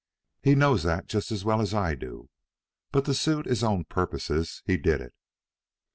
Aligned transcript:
He 0.41 0.55
knows 0.55 0.81
that 0.81 1.05
just 1.07 1.31
as 1.31 1.45
well 1.45 1.61
as 1.61 1.75
I 1.75 1.93
do, 1.93 2.27
but 2.91 3.05
to 3.05 3.13
suit 3.13 3.45
his 3.45 3.63
own 3.63 3.83
purposes 3.83 4.63
he 4.65 4.75
did 4.75 4.99
it." 4.99 5.13